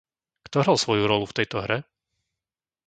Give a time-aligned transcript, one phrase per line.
[0.49, 1.77] Kto hral svoju rolu v tejto hre?